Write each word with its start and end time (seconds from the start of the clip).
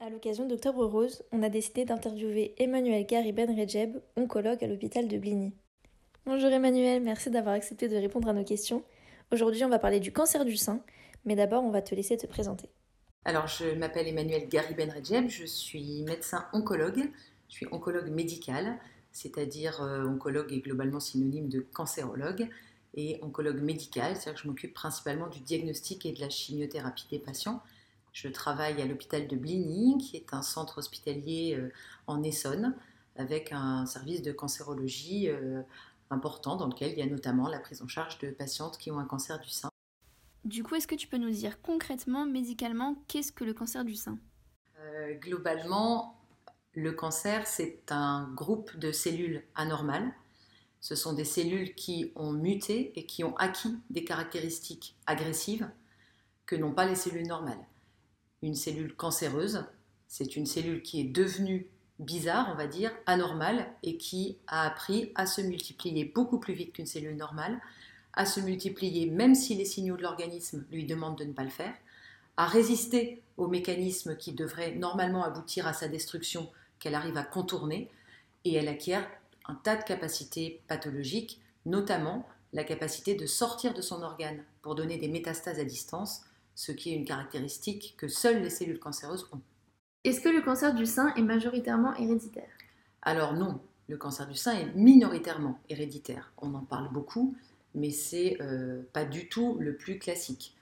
À 0.00 0.10
l'occasion 0.10 0.46
d'Octobre 0.46 0.86
Rose, 0.86 1.24
on 1.32 1.42
a 1.42 1.48
décidé 1.48 1.84
d'interviewer 1.84 2.54
Emmanuel 2.58 3.04
Gariben 3.04 3.50
Rejeb, 3.50 3.96
oncologue 4.14 4.62
à 4.62 4.68
l'hôpital 4.68 5.08
de 5.08 5.18
Bligny. 5.18 5.52
Bonjour 6.24 6.50
Emmanuel, 6.50 7.02
merci 7.02 7.30
d'avoir 7.30 7.56
accepté 7.56 7.88
de 7.88 7.96
répondre 7.96 8.28
à 8.28 8.32
nos 8.32 8.44
questions. 8.44 8.84
Aujourd'hui, 9.32 9.64
on 9.64 9.68
va 9.68 9.80
parler 9.80 9.98
du 9.98 10.12
cancer 10.12 10.44
du 10.44 10.56
sein, 10.56 10.84
mais 11.24 11.34
d'abord, 11.34 11.64
on 11.64 11.72
va 11.72 11.82
te 11.82 11.96
laisser 11.96 12.16
te 12.16 12.28
présenter. 12.28 12.68
Alors, 13.24 13.48
je 13.48 13.74
m'appelle 13.74 14.06
Emmanuel 14.06 14.48
Gariben 14.48 14.88
Rejeb, 14.88 15.28
je 15.28 15.44
suis 15.44 16.04
médecin 16.04 16.46
oncologue, 16.52 17.10
je 17.48 17.54
suis 17.54 17.66
oncologue 17.72 18.08
médical, 18.08 18.78
c'est-à-dire 19.10 19.82
euh, 19.82 20.04
oncologue 20.04 20.52
est 20.52 20.60
globalement 20.60 21.00
synonyme 21.00 21.48
de 21.48 21.58
cancérologue, 21.58 22.48
et 22.94 23.18
oncologue 23.20 23.60
médical, 23.62 24.14
c'est-à-dire 24.14 24.34
que 24.34 24.40
je 24.42 24.46
m'occupe 24.46 24.74
principalement 24.74 25.26
du 25.26 25.40
diagnostic 25.40 26.06
et 26.06 26.12
de 26.12 26.20
la 26.20 26.30
chimiothérapie 26.30 27.08
des 27.10 27.18
patients. 27.18 27.60
Je 28.20 28.26
travaille 28.26 28.82
à 28.82 28.84
l'hôpital 28.84 29.28
de 29.28 29.36
Bligny, 29.36 29.96
qui 29.98 30.16
est 30.16 30.34
un 30.34 30.42
centre 30.42 30.78
hospitalier 30.78 31.54
euh, 31.56 31.72
en 32.08 32.20
Essonne, 32.24 32.74
avec 33.14 33.52
un 33.52 33.86
service 33.86 34.22
de 34.22 34.32
cancérologie 34.32 35.28
euh, 35.28 35.62
important 36.10 36.56
dans 36.56 36.66
lequel 36.66 36.90
il 36.90 36.98
y 36.98 37.02
a 37.02 37.06
notamment 37.06 37.48
la 37.48 37.60
prise 37.60 37.80
en 37.80 37.86
charge 37.86 38.18
de 38.18 38.32
patientes 38.32 38.76
qui 38.76 38.90
ont 38.90 38.98
un 38.98 39.04
cancer 39.04 39.38
du 39.38 39.48
sein. 39.48 39.70
Du 40.44 40.64
coup, 40.64 40.74
est-ce 40.74 40.88
que 40.88 40.96
tu 40.96 41.06
peux 41.06 41.16
nous 41.16 41.30
dire 41.30 41.62
concrètement, 41.62 42.26
médicalement, 42.26 42.96
qu'est-ce 43.06 43.30
que 43.30 43.44
le 43.44 43.54
cancer 43.54 43.84
du 43.84 43.94
sein? 43.94 44.18
Euh, 44.80 45.14
Globalement, 45.14 46.18
le 46.74 46.90
cancer, 46.90 47.46
c'est 47.46 47.84
un 47.90 48.28
groupe 48.34 48.76
de 48.76 48.90
cellules 48.90 49.44
anormales. 49.54 50.12
Ce 50.80 50.96
sont 50.96 51.12
des 51.12 51.24
cellules 51.24 51.72
qui 51.76 52.10
ont 52.16 52.32
muté 52.32 52.98
et 52.98 53.06
qui 53.06 53.22
ont 53.22 53.36
acquis 53.36 53.78
des 53.90 54.02
caractéristiques 54.02 54.96
agressives 55.06 55.70
que 56.46 56.56
n'ont 56.56 56.72
pas 56.72 56.84
les 56.84 56.96
cellules 56.96 57.28
normales 57.28 57.64
une 58.42 58.54
cellule 58.54 58.94
cancéreuse. 58.94 59.64
C'est 60.06 60.36
une 60.36 60.46
cellule 60.46 60.82
qui 60.82 61.00
est 61.00 61.04
devenue 61.04 61.66
bizarre, 61.98 62.48
on 62.52 62.56
va 62.56 62.66
dire, 62.66 62.92
anormale, 63.06 63.66
et 63.82 63.96
qui 63.96 64.36
a 64.46 64.66
appris 64.66 65.12
à 65.14 65.26
se 65.26 65.40
multiplier 65.40 66.04
beaucoup 66.04 66.38
plus 66.38 66.54
vite 66.54 66.72
qu'une 66.72 66.86
cellule 66.86 67.16
normale, 67.16 67.60
à 68.12 68.24
se 68.24 68.40
multiplier 68.40 69.06
même 69.06 69.34
si 69.34 69.54
les 69.54 69.64
signaux 69.64 69.96
de 69.96 70.02
l'organisme 70.02 70.64
lui 70.70 70.84
demandent 70.84 71.18
de 71.18 71.24
ne 71.24 71.32
pas 71.32 71.44
le 71.44 71.50
faire, 71.50 71.74
à 72.36 72.46
résister 72.46 73.22
aux 73.36 73.48
mécanismes 73.48 74.16
qui 74.16 74.32
devraient 74.32 74.74
normalement 74.74 75.24
aboutir 75.24 75.66
à 75.66 75.72
sa 75.72 75.88
destruction, 75.88 76.48
qu'elle 76.78 76.94
arrive 76.94 77.16
à 77.16 77.24
contourner, 77.24 77.90
et 78.44 78.54
elle 78.54 78.68
acquiert 78.68 79.08
un 79.46 79.54
tas 79.54 79.76
de 79.76 79.82
capacités 79.82 80.60
pathologiques, 80.68 81.40
notamment 81.66 82.28
la 82.52 82.64
capacité 82.64 83.14
de 83.14 83.26
sortir 83.26 83.74
de 83.74 83.82
son 83.82 84.02
organe 84.02 84.42
pour 84.62 84.74
donner 84.74 84.98
des 84.98 85.08
métastases 85.08 85.58
à 85.58 85.64
distance, 85.64 86.22
ce 86.58 86.72
qui 86.72 86.90
est 86.90 86.96
une 86.96 87.04
caractéristique 87.04 87.94
que 87.96 88.08
seules 88.08 88.42
les 88.42 88.50
cellules 88.50 88.80
cancéreuses 88.80 89.28
ont. 89.30 89.40
Est-ce 90.02 90.20
que 90.20 90.28
le 90.28 90.42
cancer 90.42 90.74
du 90.74 90.86
sein 90.86 91.14
est 91.14 91.22
majoritairement 91.22 91.94
héréditaire? 91.94 92.50
Alors 93.00 93.34
non, 93.34 93.60
le 93.86 93.96
cancer 93.96 94.26
du 94.26 94.34
sein 94.34 94.58
est 94.58 94.74
minoritairement 94.74 95.60
héréditaire. 95.68 96.32
On 96.36 96.52
en 96.54 96.64
parle 96.64 96.92
beaucoup, 96.92 97.36
mais 97.76 97.90
c'est 97.90 98.38
euh, 98.40 98.82
pas 98.92 99.04
du 99.04 99.28
tout 99.28 99.56
le 99.60 99.76
plus 99.76 100.00
classique. 100.00 100.56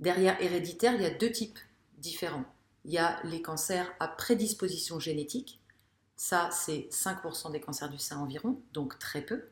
Derrière 0.00 0.42
héréditaire, 0.42 0.94
il 0.96 1.02
y 1.02 1.06
a 1.06 1.14
deux 1.14 1.30
types 1.30 1.60
différents. 1.98 2.44
Il 2.84 2.90
y 2.90 2.98
a 2.98 3.20
les 3.22 3.40
cancers 3.40 3.88
à 4.00 4.08
prédisposition 4.08 4.98
génétique, 4.98 5.60
ça 6.16 6.50
c'est 6.50 6.88
5% 6.90 7.52
des 7.52 7.60
cancers 7.60 7.90
du 7.90 7.98
sein 7.98 8.18
environ, 8.18 8.60
donc 8.72 8.98
très 8.98 9.22
peu. 9.22 9.44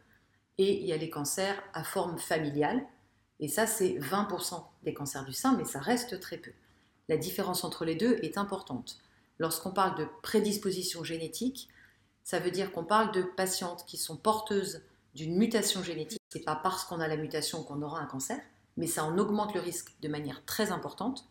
Et 0.58 0.80
il 0.80 0.86
y 0.86 0.92
a 0.92 0.96
les 0.96 1.10
cancers 1.10 1.62
à 1.74 1.84
forme 1.84 2.18
familiale, 2.18 2.84
et 3.40 3.48
ça, 3.48 3.66
c'est 3.66 3.98
20% 3.98 4.62
des 4.84 4.94
cancers 4.94 5.24
du 5.24 5.32
sein, 5.32 5.56
mais 5.56 5.64
ça 5.64 5.80
reste 5.80 6.20
très 6.20 6.38
peu. 6.38 6.52
La 7.08 7.16
différence 7.16 7.64
entre 7.64 7.84
les 7.84 7.96
deux 7.96 8.18
est 8.22 8.38
importante. 8.38 9.00
Lorsqu'on 9.38 9.72
parle 9.72 9.98
de 9.98 10.06
prédisposition 10.22 11.02
génétique, 11.04 11.68
ça 12.22 12.38
veut 12.38 12.50
dire 12.50 12.72
qu'on 12.72 12.84
parle 12.84 13.12
de 13.12 13.22
patientes 13.22 13.84
qui 13.86 13.96
sont 13.96 14.16
porteuses 14.16 14.82
d'une 15.14 15.36
mutation 15.36 15.82
génétique. 15.82 16.20
Ce 16.32 16.38
n'est 16.38 16.44
pas 16.44 16.56
parce 16.56 16.84
qu'on 16.84 17.00
a 17.00 17.08
la 17.08 17.16
mutation 17.16 17.62
qu'on 17.62 17.82
aura 17.82 18.00
un 18.00 18.06
cancer, 18.06 18.40
mais 18.76 18.86
ça 18.86 19.04
en 19.04 19.18
augmente 19.18 19.54
le 19.54 19.60
risque 19.60 19.92
de 20.00 20.08
manière 20.08 20.44
très 20.44 20.70
importante. 20.70 21.28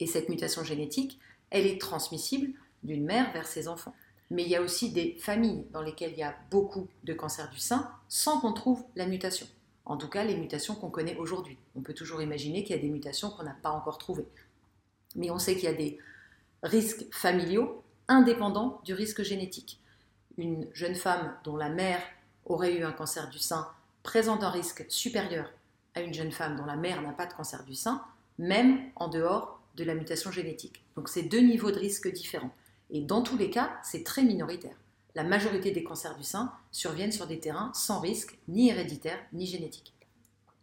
Et 0.00 0.06
cette 0.06 0.28
mutation 0.28 0.64
génétique, 0.64 1.18
elle 1.50 1.66
est 1.66 1.80
transmissible 1.80 2.52
d'une 2.82 3.04
mère 3.04 3.32
vers 3.32 3.46
ses 3.46 3.68
enfants. 3.68 3.94
Mais 4.30 4.42
il 4.42 4.48
y 4.48 4.56
a 4.56 4.62
aussi 4.62 4.90
des 4.90 5.16
familles 5.20 5.66
dans 5.72 5.82
lesquelles 5.82 6.12
il 6.12 6.18
y 6.18 6.22
a 6.22 6.36
beaucoup 6.50 6.88
de 7.04 7.12
cancers 7.12 7.50
du 7.50 7.58
sein 7.58 7.90
sans 8.08 8.40
qu'on 8.40 8.52
trouve 8.52 8.84
la 8.96 9.06
mutation 9.06 9.46
en 9.86 9.96
tout 9.96 10.08
cas 10.08 10.24
les 10.24 10.36
mutations 10.36 10.74
qu'on 10.74 10.90
connaît 10.90 11.16
aujourd'hui. 11.16 11.56
On 11.76 11.80
peut 11.80 11.94
toujours 11.94 12.20
imaginer 12.20 12.64
qu'il 12.64 12.74
y 12.76 12.78
a 12.78 12.82
des 12.82 12.90
mutations 12.90 13.30
qu'on 13.30 13.44
n'a 13.44 13.56
pas 13.62 13.70
encore 13.70 13.98
trouvées. 13.98 14.26
Mais 15.14 15.30
on 15.30 15.38
sait 15.38 15.54
qu'il 15.54 15.64
y 15.64 15.68
a 15.68 15.74
des 15.74 15.98
risques 16.62 17.06
familiaux 17.12 17.82
indépendants 18.08 18.80
du 18.84 18.94
risque 18.94 19.22
génétique. 19.22 19.80
Une 20.36 20.66
jeune 20.74 20.96
femme 20.96 21.34
dont 21.44 21.56
la 21.56 21.70
mère 21.70 22.00
aurait 22.44 22.74
eu 22.74 22.84
un 22.84 22.92
cancer 22.92 23.30
du 23.30 23.38
sein 23.38 23.66
présente 24.02 24.42
un 24.42 24.50
risque 24.50 24.84
supérieur 24.88 25.50
à 25.94 26.02
une 26.02 26.12
jeune 26.12 26.32
femme 26.32 26.56
dont 26.56 26.66
la 26.66 26.76
mère 26.76 27.00
n'a 27.00 27.12
pas 27.12 27.26
de 27.26 27.32
cancer 27.32 27.64
du 27.64 27.74
sein, 27.74 28.02
même 28.38 28.80
en 28.96 29.08
dehors 29.08 29.60
de 29.76 29.84
la 29.84 29.94
mutation 29.94 30.30
génétique. 30.30 30.84
Donc 30.94 31.08
c'est 31.08 31.22
deux 31.22 31.40
niveaux 31.40 31.70
de 31.70 31.78
risque 31.78 32.12
différents. 32.12 32.54
Et 32.90 33.00
dans 33.00 33.22
tous 33.22 33.36
les 33.36 33.50
cas, 33.50 33.78
c'est 33.82 34.04
très 34.04 34.22
minoritaire 34.22 34.76
la 35.16 35.24
majorité 35.24 35.70
des 35.70 35.82
cancers 35.82 36.14
du 36.14 36.22
sein 36.22 36.52
surviennent 36.70 37.10
sur 37.10 37.26
des 37.26 37.40
terrains 37.40 37.72
sans 37.74 38.00
risque, 38.00 38.38
ni 38.48 38.68
héréditaire, 38.68 39.18
ni 39.32 39.46
génétique. 39.46 39.94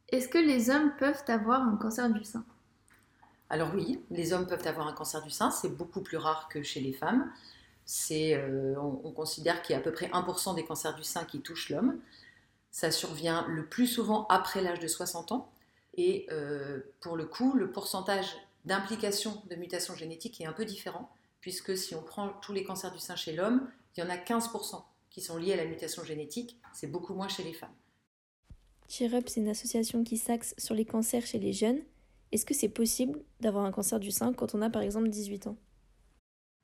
Est-ce 0.10 0.30
que 0.30 0.38
les 0.38 0.70
hommes 0.70 0.94
peuvent 1.00 1.24
avoir 1.28 1.64
un 1.64 1.76
cancer 1.76 2.08
du 2.08 2.24
sein? 2.24 2.46
Alors 3.50 3.72
oui, 3.74 4.00
les 4.12 4.32
hommes 4.32 4.46
peuvent 4.46 4.66
avoir 4.68 4.88
un 4.88 4.94
cancer 4.94 5.24
du 5.24 5.32
sein, 5.32 5.50
c'est 5.50 5.76
beaucoup 5.76 6.02
plus 6.02 6.18
rare 6.18 6.48
que 6.50 6.62
chez 6.62 6.82
les 6.82 6.94
femmes. 6.94 7.32
Euh, 8.12 8.76
on, 8.78 9.12
considère 9.12 9.64
qu'il 9.64 9.74
y 9.74 9.76
a 9.76 9.80
à 9.80 9.82
peu 9.82 9.92
près 9.92 10.08
1% 10.08 10.56
des 10.56 10.64
cancers 10.64 10.96
du 10.96 11.04
sein 11.04 11.26
qui 11.26 11.42
touchent 11.42 11.70
l'homme. 11.70 12.00
Ça 12.70 12.92
survient 12.92 13.48
le 13.50 13.66
plus 13.66 13.88
souvent 13.88 14.28
après 14.30 14.62
l'âge 14.62 14.80
de 14.80 14.88
60 14.88 15.32
ans. 15.32 15.52
Et 15.96 16.28
euh, 16.32 16.80
pour 17.02 17.18
le 17.18 17.26
coup, 17.26 17.54
le 17.54 17.72
pourcentage 17.72 18.36
d'implication 18.66 19.42
de 19.50 19.56
mutation 19.56 19.96
génétique 19.96 20.40
est 20.42 20.46
un 20.46 20.54
peu 20.54 20.64
différent, 20.64 21.12
puisque 21.42 21.76
si 21.76 21.96
on 21.96 22.04
prend 22.04 22.30
tous 22.30 22.54
les 22.54 22.64
cancers 22.64 22.92
du 22.92 23.00
sein 23.00 23.16
chez 23.16 23.34
l'homme, 23.34 23.68
il 23.96 24.02
y 24.02 24.04
en 24.04 24.10
a 24.10 24.18
15% 24.18 24.84
qui 25.10 25.22
sont 25.22 25.38
liés 25.38 25.54
à 25.54 25.58
la 25.58 25.66
mutation 25.66 26.04
génétique, 26.04 26.60
c'est 26.74 26.92
beaucoup 26.92 27.14
moins 27.14 27.28
chez 27.28 27.44
les 27.44 27.54
femmes. 27.54 27.76
Cheer 28.90 29.14
Up, 29.14 29.26
c'est 29.28 29.42
une 29.42 29.50
association 29.50 30.04
qui 30.04 30.18
s'axe 30.18 30.56
sur 30.58 30.76
les 30.76 30.86
cancers 30.86 31.26
chez 31.26 31.40
les 31.40 31.54
jeunes. 31.54 31.82
Est-ce 32.32 32.46
que 32.46 32.54
c'est 32.54 32.70
possible 32.70 33.24
d'avoir 33.40 33.66
un 33.66 33.72
cancer 33.72 34.00
du 34.00 34.12
sein 34.12 34.34
quand 34.34 34.56
on 34.56 34.62
a 34.62 34.70
par 34.70 34.82
exemple 34.82 35.10
18 35.10 35.48
ans? 35.48 35.58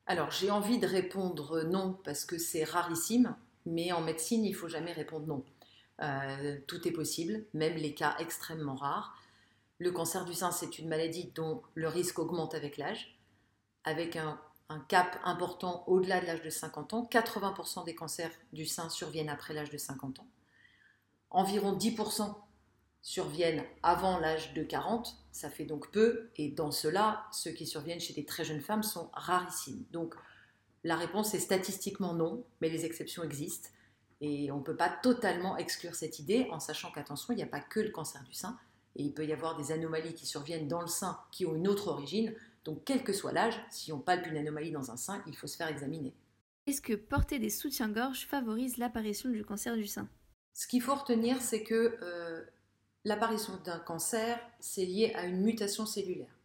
Alors 0.08 0.32
j'ai 0.32 0.50
envie 0.50 0.80
de 0.80 0.88
répondre 0.88 1.62
non 1.64 1.98
parce 2.04 2.26
que 2.26 2.40
c'est 2.40 2.64
rarissime, 2.64 3.36
mais 3.68 3.92
en 3.92 4.02
médecine 4.02 4.44
il 4.44 4.54
faut 4.54 4.68
jamais 4.68 4.92
répondre 4.92 5.28
non. 5.28 5.46
Euh, 6.02 6.58
tout 6.68 6.88
est 6.88 6.92
possible, 6.92 7.46
même 7.54 7.76
les 7.76 7.94
cas 7.94 8.16
extrêmement 8.20 8.76
rares. 8.76 9.16
Le 9.78 9.92
cancer 9.92 10.26
du 10.26 10.34
sein, 10.34 10.52
c'est 10.52 10.80
une 10.80 10.90
maladie 10.90 11.32
dont 11.36 11.62
le 11.76 11.88
risque 11.88 12.18
augmente 12.20 12.56
avec 12.56 12.78
l'âge, 12.78 13.20
avec 13.84 14.16
un 14.16 14.42
un 14.70 14.80
cap 14.80 15.20
important 15.24 15.84
au-delà 15.88 16.22
de 16.22 16.28
l'âge 16.28 16.44
de 16.44 16.50
50 16.50 16.94
ans. 16.94 17.10
80% 17.12 17.86
des 17.86 17.96
cancers 17.96 18.32
du 18.54 18.66
sein 18.66 18.90
surviennent 18.90 19.30
après 19.30 19.54
l'âge 19.54 19.72
de 19.72 19.78
50 19.78 20.20
ans. 20.20 20.28
Environ 21.32 21.76
10% 21.76 22.36
surviennent 23.02 23.64
avant 23.82 24.20
l'âge 24.20 24.54
de 24.54 24.64
40, 24.64 25.16
ça 25.32 25.50
fait 25.50 25.66
donc 25.66 25.92
peu, 25.92 26.30
et 26.36 26.50
dans 26.50 26.72
cela, 26.72 27.26
ceux 27.32 27.52
qui 27.52 27.66
surviennent 27.66 28.00
chez 28.00 28.14
des 28.14 28.26
très 28.26 28.44
jeunes 28.44 28.62
femmes 28.62 28.84
sont 28.84 29.10
rarissimes. 29.14 29.86
Donc 29.92 30.16
la 30.84 30.96
réponse 30.96 31.34
est 31.34 31.40
statistiquement 31.40 32.14
non, 32.14 32.46
mais 32.62 32.70
les 32.70 32.86
exceptions 32.86 33.24
existent, 33.24 33.70
et 34.22 34.52
on 34.52 34.58
ne 34.58 34.64
peut 34.64 34.76
pas 34.76 34.90
totalement 34.90 35.56
exclure 35.58 35.96
cette 35.96 36.20
idée 36.20 36.48
en 36.52 36.60
sachant 36.60 36.92
qu'attention, 36.92 37.34
il 37.34 37.38
n'y 37.38 37.44
a 37.44 37.48
pas 37.48 37.62
que 37.62 37.80
le 37.80 37.90
cancer 37.90 38.22
du 38.24 38.34
sein, 38.34 38.60
et 39.00 39.04
il 39.04 39.14
peut 39.14 39.26
y 39.26 39.34
avoir 39.34 39.56
des 39.56 39.72
anomalies 39.72 40.14
qui 40.14 40.28
surviennent 40.28 40.68
dans 40.68 40.82
le 40.82 40.88
sein 40.88 41.20
qui 41.32 41.46
ont 41.46 41.56
une 41.56 41.68
autre 41.68 41.88
origine, 41.88 42.36
donc, 42.66 42.84
quel 42.86 43.04
que 43.04 43.14
soit 43.14 43.32
l'âge, 43.32 43.60
si 43.72 43.92
on 43.92 44.00
palpe 44.00 44.28
une 44.28 44.38
anomalie 44.38 44.72
dans 44.72 44.92
un 44.92 44.98
sein, 44.98 45.24
il 45.26 45.36
faut 45.36 45.48
se 45.48 45.58
faire 45.58 45.70
examiner. 45.70 46.14
Est-ce 46.68 46.82
que 46.82 46.94
porter 46.94 47.40
des 47.40 47.50
soutiens-gorge 47.50 48.28
favorise 48.28 48.78
l'apparition 48.78 49.30
du 49.30 49.44
cancer 49.44 49.76
du 49.76 49.88
sein? 49.88 50.08
Ce 50.54 50.68
qu'il 50.68 50.82
faut 50.82 50.94
retenir, 50.94 51.42
c'est 51.42 51.64
que 51.64 51.98
euh, 52.02 52.44
l'apparition 53.06 53.54
d'un 53.64 53.80
cancer, 53.80 54.40
c'est 54.60 54.86
lié 54.86 55.14
à 55.16 55.26
une 55.26 55.42
mutation 55.42 55.86
cellulaire. 55.86 56.36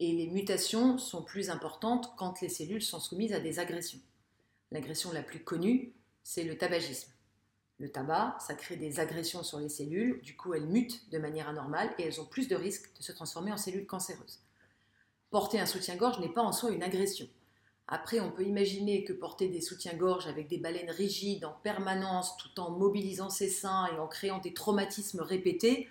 Et 0.00 0.12
les 0.12 0.26
mutations 0.26 0.98
sont 0.98 1.22
plus 1.22 1.50
importantes 1.50 2.14
quand 2.16 2.40
les 2.40 2.48
cellules 2.48 2.82
sont 2.82 2.98
soumises 2.98 3.34
à 3.34 3.38
des 3.38 3.58
agressions. 3.60 4.00
L'agression 4.72 5.12
la 5.12 5.22
plus 5.22 5.44
connue, 5.44 5.92
c'est 6.24 6.44
le 6.44 6.56
tabagisme. 6.56 7.12
Le 7.78 7.90
tabac, 7.90 8.36
ça 8.40 8.54
crée 8.54 8.76
des 8.76 9.00
agressions 9.00 9.42
sur 9.42 9.58
les 9.58 9.68
cellules, 9.68 10.20
du 10.22 10.36
coup 10.36 10.54
elles 10.54 10.66
mutent 10.66 11.10
de 11.10 11.18
manière 11.18 11.48
anormale 11.48 11.92
et 11.98 12.04
elles 12.04 12.20
ont 12.20 12.26
plus 12.26 12.48
de 12.48 12.56
risques 12.56 12.90
de 12.96 13.02
se 13.02 13.12
transformer 13.12 13.52
en 13.52 13.56
cellules 13.56 13.86
cancéreuses 13.86 14.40
porter 15.34 15.58
un 15.58 15.66
soutien-gorge 15.66 16.20
n'est 16.20 16.28
pas 16.28 16.42
en 16.44 16.52
soi 16.52 16.70
une 16.70 16.84
agression. 16.84 17.26
Après, 17.88 18.20
on 18.20 18.30
peut 18.30 18.44
imaginer 18.44 19.02
que 19.02 19.12
porter 19.12 19.48
des 19.48 19.60
soutiens-gorge 19.60 20.28
avec 20.28 20.46
des 20.46 20.58
baleines 20.58 20.92
rigides 20.92 21.44
en 21.44 21.56
permanence, 21.64 22.36
tout 22.36 22.60
en 22.60 22.70
mobilisant 22.70 23.30
ses 23.30 23.48
seins 23.48 23.88
et 23.88 23.98
en 23.98 24.06
créant 24.06 24.38
des 24.38 24.54
traumatismes 24.54 25.22
répétés, 25.22 25.88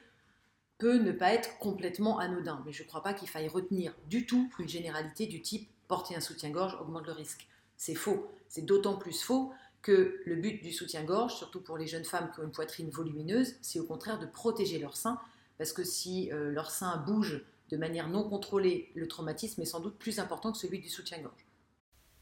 peut 0.78 0.98
ne 0.98 1.12
pas 1.12 1.34
être 1.34 1.58
complètement 1.58 2.20
anodin. 2.20 2.64
Mais 2.66 2.72
je 2.72 2.84
ne 2.84 2.88
crois 2.88 3.04
pas 3.04 3.14
qu'il 3.14 3.28
faille 3.28 3.50
retenir 3.50 3.94
du 4.08 4.26
tout 4.26 4.50
une 4.60 4.70
généralité 4.70 5.26
du 5.26 5.42
type 5.42 5.70
porter 5.90 6.16
un 6.16 6.22
soutien-gorge 6.22 6.78
augmente 6.80 7.08
le 7.08 7.12
risque. 7.12 7.46
C'est 7.76 7.96
faux. 7.96 8.32
C'est 8.48 8.64
d'autant 8.64 8.96
plus 8.96 9.22
faux 9.22 9.52
que 9.84 10.22
le 10.26 10.36
but 10.38 10.64
du 10.64 10.72
soutien-gorge, 10.72 11.36
surtout 11.36 11.62
pour 11.62 11.78
les 11.78 11.86
jeunes 11.86 12.06
femmes 12.06 12.32
qui 12.34 12.40
ont 12.40 12.44
une 12.44 12.52
poitrine 12.52 12.90
volumineuse, 12.90 13.56
c'est 13.62 13.80
au 13.80 13.86
contraire 13.86 14.18
de 14.18 14.26
protéger 14.26 14.80
leur 14.80 14.96
sein. 14.98 15.20
Parce 15.58 15.74
que 15.74 15.84
si 15.84 16.32
euh, 16.32 16.52
leur 16.52 16.72
sein 16.72 16.98
bouge 17.06 17.46
de 17.70 17.78
manière 17.78 18.10
non 18.10 18.28
contrôlée, 18.28 18.92
le 18.96 19.08
traumatisme 19.08 19.62
est 19.62 19.66
sans 19.66 19.82
doute 19.82 20.00
plus 20.00 20.20
important 20.20 20.52
que 20.52 20.58
celui 20.58 20.80
du 20.80 20.90
soutien-gorge. 20.90 21.46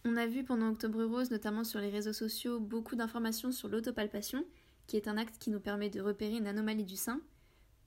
On 0.04 0.18
a 0.18 0.26
vu 0.26 0.44
pendant 0.44 0.70
Octobre 0.70 1.04
Rose, 1.04 1.30
notamment 1.30 1.64
sur 1.64 1.80
les 1.80 1.90
réseaux 1.90 2.14
sociaux, 2.14 2.60
beaucoup 2.60 2.96
d'informations 2.96 3.52
sur 3.52 3.70
l'autopalpation, 3.70 4.44
qui 4.88 4.98
est 4.98 5.08
un 5.08 5.18
acte 5.18 5.38
qui 5.38 5.52
nous 5.52 5.60
permet 5.60 5.92
de 5.92 6.02
repérer 6.02 6.38
une 6.38 6.48
anomalie 6.48 6.84
du 6.84 6.96
sein. 6.96 7.22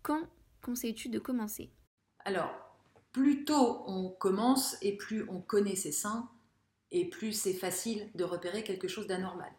Quand 0.02 0.22
conseilles-tu 0.62 1.08
de 1.08 1.18
commencer? 1.18 1.70
Alors, 2.24 2.52
plus 3.10 3.44
tôt 3.44 3.82
on 3.86 4.08
commence 4.10 4.76
et 4.82 4.96
plus 4.96 5.28
on 5.28 5.40
connaît 5.40 5.74
ses 5.74 5.92
seins, 5.92 6.30
et 6.92 7.08
plus 7.08 7.32
c'est 7.32 7.52
facile 7.54 8.08
de 8.14 8.22
repérer 8.22 8.62
quelque 8.62 8.86
chose 8.86 9.08
d'anormal. 9.08 9.50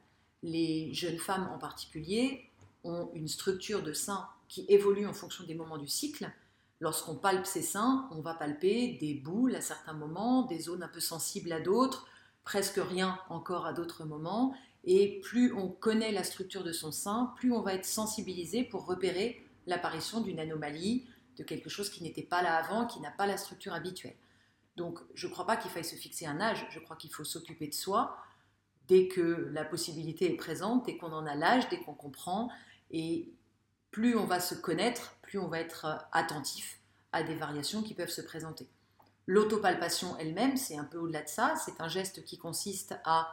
Les 0.44 0.94
jeunes 0.94 1.18
femmes 1.18 1.50
en 1.54 1.58
particulier 1.58 2.50
ont 2.84 3.10
une 3.14 3.28
structure 3.28 3.82
de 3.82 3.94
sein 3.94 4.28
qui 4.48 4.66
évolue 4.70 5.08
en 5.08 5.14
fonction 5.14 5.44
des 5.44 5.56
moments 5.56 5.78
du 5.78 5.88
cycle. 5.88 6.32
Lorsqu'on 6.80 7.16
palpe 7.16 7.46
ses 7.46 7.62
seins, 7.62 8.08
on 8.12 8.22
va 8.22 8.34
palper 8.34 8.98
des 9.00 9.16
boules 9.16 9.56
à 9.56 9.62
certains 9.62 9.94
moments, 9.94 10.44
des 10.44 10.60
zones 10.60 10.84
un 10.84 10.88
peu 10.88 11.00
sensibles 11.00 11.52
à 11.52 11.60
d'autres, 11.60 12.08
presque 12.44 12.80
rien 12.80 13.20
encore 13.30 13.66
à 13.66 13.74
d'autres 13.74 14.06
moments. 14.06 14.56
Et 14.84 15.20
plus 15.22 15.54
on 15.54 15.68
connaît 15.68 16.12
la 16.12 16.24
structure 16.24 16.64
de 16.64 16.72
son 16.72 16.92
sein, 16.92 17.34
plus 17.38 17.52
on 17.52 17.62
va 17.62 17.74
être 17.74 17.86
sensibilisé 17.86 18.64
pour 18.64 18.86
repérer 18.86 19.44
l'apparition 19.66 20.22
d'une 20.22 20.40
anomalie, 20.40 21.08
de 21.38 21.44
quelque 21.44 21.70
chose 21.70 21.90
qui 21.90 22.04
n'était 22.04 22.24
pas 22.24 22.44
là 22.44 22.56
avant, 22.56 22.86
qui 22.86 23.00
n'a 23.00 23.12
pas 23.12 23.26
la 23.26 23.38
structure 23.38 23.74
habituelle. 23.74 24.16
Donc 24.76 25.00
je 25.16 25.28
ne 25.28 25.32
crois 25.32 25.48
pas 25.48 25.58
qu'il 25.58 25.72
faille 25.72 25.86
se 25.86 25.96
fixer 25.96 26.28
un 26.28 26.40
âge, 26.40 26.68
je 26.70 26.80
crois 26.80 26.96
qu'il 26.96 27.12
faut 27.12 27.24
s'occuper 27.24 27.68
de 27.68 27.74
soi 27.74 28.18
dès 28.88 29.08
que 29.08 29.50
la 29.52 29.66
possibilité 29.66 30.32
est 30.32 30.38
présente, 30.38 30.86
dès 30.86 30.98
qu'on 30.98 31.12
en 31.12 31.26
a 31.26 31.36
l'âge, 31.36 31.70
dès 31.70 31.80
qu'on 31.80 31.94
comprend. 31.94 32.50
Et 32.92 33.32
plus 33.92 34.16
on 34.16 34.26
va 34.26 34.40
se 34.40 34.56
connaître, 34.56 35.16
plus 35.22 35.40
on 35.40 35.48
va 35.48 35.60
être 35.60 36.08
attentif 36.12 36.80
à 37.12 37.24
des 37.24 37.36
variations 37.36 37.82
qui 37.82 37.94
peuvent 37.94 38.10
se 38.10 38.22
présenter. 38.22 38.68
L'autopalpation 39.28 40.18
elle-même, 40.18 40.58
c'est 40.58 40.78
un 40.78 40.84
peu 40.84 40.98
au-delà 40.98 41.24
de 41.24 41.30
ça, 41.30 41.56
c'est 41.56 41.82
un 41.82 41.88
geste 41.88 42.24
qui 42.26 42.38
consiste 42.38 42.96
à 43.06 43.28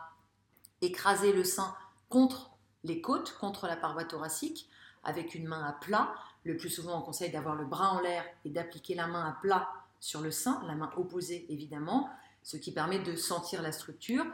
écraser 0.80 1.32
le 1.32 1.44
sein 1.44 1.74
contre 2.08 2.50
les 2.84 3.00
côtes, 3.00 3.36
contre 3.38 3.66
la 3.66 3.76
paroi 3.76 4.04
thoracique, 4.04 4.68
avec 5.04 5.34
une 5.34 5.46
main 5.46 5.62
à 5.64 5.72
plat. 5.72 6.14
Le 6.44 6.56
plus 6.56 6.70
souvent, 6.70 6.98
on 6.98 7.02
conseille 7.02 7.30
d'avoir 7.30 7.54
le 7.54 7.64
bras 7.64 7.92
en 7.92 8.00
l'air 8.00 8.24
et 8.44 8.50
d'appliquer 8.50 8.94
la 8.94 9.06
main 9.06 9.28
à 9.28 9.32
plat 9.32 9.68
sur 10.00 10.20
le 10.20 10.30
sein, 10.30 10.62
la 10.66 10.74
main 10.74 10.90
opposée 10.96 11.46
évidemment, 11.48 12.10
ce 12.42 12.56
qui 12.56 12.72
permet 12.72 12.98
de 12.98 13.14
sentir 13.14 13.62
la 13.62 13.70
structure. 13.70 14.24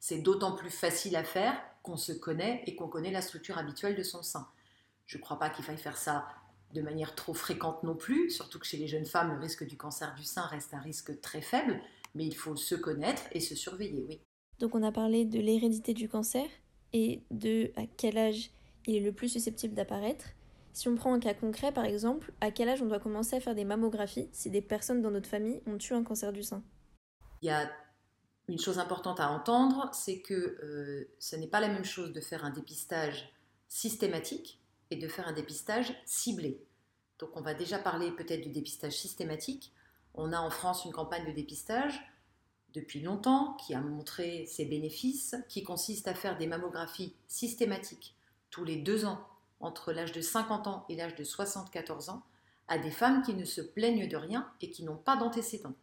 C'est 0.00 0.18
d'autant 0.18 0.52
plus 0.52 0.70
facile 0.70 1.16
à 1.16 1.24
faire 1.24 1.60
qu'on 1.82 1.96
se 1.96 2.12
connaît 2.12 2.62
et 2.66 2.76
qu'on 2.76 2.88
connaît 2.88 3.10
la 3.10 3.22
structure 3.22 3.58
habituelle 3.58 3.96
de 3.96 4.02
son 4.02 4.22
sein. 4.22 4.48
Je 5.06 5.16
ne 5.16 5.22
crois 5.22 5.38
pas 5.38 5.50
qu'il 5.50 5.64
faille 5.64 5.78
faire 5.78 5.96
ça 5.96 6.26
de 6.74 6.82
manière 6.82 7.14
trop 7.14 7.34
fréquente 7.34 7.82
non 7.82 7.96
plus, 7.96 8.30
surtout 8.30 8.58
que 8.58 8.66
chez 8.66 8.76
les 8.76 8.88
jeunes 8.88 9.06
femmes, 9.06 9.32
le 9.32 9.40
risque 9.40 9.66
du 9.66 9.76
cancer 9.76 10.14
du 10.14 10.24
sein 10.24 10.42
reste 10.42 10.74
un 10.74 10.80
risque 10.80 11.20
très 11.20 11.40
faible, 11.40 11.80
mais 12.14 12.26
il 12.26 12.34
faut 12.34 12.56
se 12.56 12.74
connaître 12.74 13.22
et 13.32 13.40
se 13.40 13.54
surveiller, 13.54 14.04
oui. 14.06 14.20
Donc 14.58 14.74
on 14.74 14.82
a 14.82 14.92
parlé 14.92 15.24
de 15.24 15.40
l'hérédité 15.40 15.94
du 15.94 16.08
cancer 16.08 16.44
et 16.92 17.22
de 17.30 17.70
à 17.76 17.82
quel 17.96 18.18
âge 18.18 18.50
il 18.86 18.96
est 18.96 19.00
le 19.00 19.12
plus 19.12 19.28
susceptible 19.28 19.74
d'apparaître. 19.74 20.26
Si 20.72 20.88
on 20.88 20.94
prend 20.94 21.12
un 21.12 21.20
cas 21.20 21.34
concret, 21.34 21.72
par 21.72 21.84
exemple, 21.84 22.32
à 22.40 22.50
quel 22.50 22.68
âge 22.68 22.82
on 22.82 22.86
doit 22.86 23.00
commencer 23.00 23.36
à 23.36 23.40
faire 23.40 23.54
des 23.54 23.64
mammographies 23.64 24.28
si 24.32 24.50
des 24.50 24.62
personnes 24.62 25.02
dans 25.02 25.10
notre 25.10 25.28
famille 25.28 25.60
ont 25.66 25.78
eu 25.78 25.92
un 25.94 26.04
cancer 26.04 26.32
du 26.32 26.42
sein? 26.42 26.62
Il 27.42 27.46
y 27.46 27.50
a 27.50 27.70
une 28.48 28.58
chose 28.58 28.78
importante 28.78 29.20
à 29.20 29.30
entendre, 29.30 29.90
c'est 29.92 30.20
que 30.20 30.34
euh, 30.34 31.10
ce 31.18 31.36
n'est 31.36 31.46
pas 31.46 31.60
la 31.60 31.68
même 31.68 31.84
chose 31.84 32.12
de 32.12 32.20
faire 32.20 32.44
un 32.44 32.50
dépistage 32.50 33.32
systématique 33.68 34.60
et 34.90 34.96
de 34.96 35.06
faire 35.06 35.28
un 35.28 35.32
dépistage 35.32 35.94
ciblé. 36.06 36.64
Donc 37.18 37.30
on 37.34 37.42
va 37.42 37.54
déjà 37.54 37.78
parler 37.78 38.10
peut-être 38.10 38.40
du 38.40 38.50
dépistage 38.50 38.96
systématique. 38.96 39.72
On 40.14 40.32
a 40.32 40.40
en 40.40 40.50
France 40.50 40.84
une 40.84 40.92
campagne 40.92 41.26
de 41.26 41.32
dépistage 41.32 42.00
depuis 42.74 43.00
longtemps 43.00 43.54
qui 43.54 43.74
a 43.74 43.80
montré 43.80 44.46
ses 44.46 44.64
bénéfices, 44.64 45.36
qui 45.48 45.62
consiste 45.62 46.08
à 46.08 46.14
faire 46.14 46.38
des 46.38 46.46
mammographies 46.46 47.14
systématiques 47.26 48.14
tous 48.50 48.64
les 48.64 48.76
deux 48.76 49.04
ans 49.04 49.20
entre 49.60 49.92
l'âge 49.92 50.12
de 50.12 50.20
50 50.20 50.66
ans 50.66 50.86
et 50.88 50.96
l'âge 50.96 51.16
de 51.16 51.24
74 51.24 52.10
ans 52.10 52.22
à 52.68 52.78
des 52.78 52.90
femmes 52.90 53.22
qui 53.22 53.34
ne 53.34 53.44
se 53.44 53.60
plaignent 53.60 54.08
de 54.08 54.16
rien 54.16 54.50
et 54.60 54.70
qui 54.70 54.84
n'ont 54.84 54.96
pas 54.96 55.16
d'antécédents. 55.16 55.74